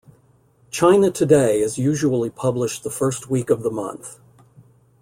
[0.71, 4.17] "China Today" is usually published the first week of the month.